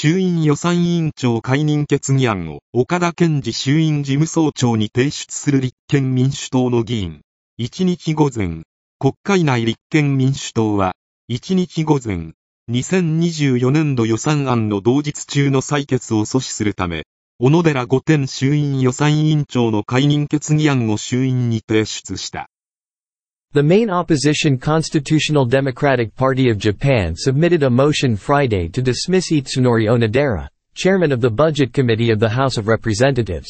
[0.00, 7.22] 衆院予算委員長解任決議案を岡田健二衆院事務総長に提出する立憲民主党の議員。
[7.58, 8.62] 1日午前、
[9.00, 10.94] 国会内立憲民主党は、
[11.32, 12.30] 1日午前、
[12.70, 17.02] 2024年度予算案の同日中の採決を阻止するため、
[17.40, 22.48] 小野寺御殿衆院予算委員長の解任決議案を衆院に提出した。
[23.52, 30.48] The main opposition Constitutional Democratic Party of Japan submitted a motion Friday to dismiss Itsunori Onodera,
[30.74, 33.48] chairman of the Budget Committee of the House of Representatives.